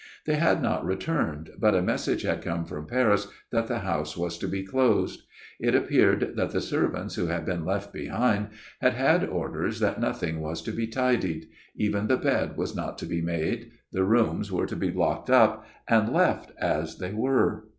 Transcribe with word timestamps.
They 0.25 0.37
had 0.37 0.63
not 0.63 0.83
returned, 0.83 1.51
but 1.59 1.75
a 1.75 1.81
message 1.83 2.23
had 2.23 2.41
come 2.41 2.65
from 2.65 2.87
Paris 2.87 3.27
that 3.51 3.67
the 3.67 3.77
house 3.85 4.17
was 4.17 4.35
to 4.39 4.47
be 4.47 4.63
closed. 4.63 5.27
It 5.59 5.75
appeared 5.75 6.33
that 6.37 6.49
the 6.49 6.59
servants 6.59 7.13
who 7.13 7.27
had 7.27 7.45
been 7.45 7.65
left 7.65 7.93
behind 7.93 8.47
had 8.81 8.93
had 8.93 9.23
orders 9.23 9.79
that 9.79 10.01
nothing 10.01 10.39
was 10.39 10.63
to 10.63 10.71
be 10.71 10.87
tidied; 10.87 11.45
even 11.75 12.07
the 12.07 12.17
bed 12.17 12.57
was 12.57 12.75
not 12.75 12.97
to 12.97 13.05
be 13.05 13.21
made; 13.21 13.73
the 13.91 14.03
rooms 14.03 14.51
were 14.51 14.65
to 14.65 14.75
be 14.75 14.89
locked 14.89 15.29
up 15.29 15.67
and 15.87 16.11
left 16.11 16.49
as 16.59 16.97
they 16.97 17.13
were. 17.13 17.65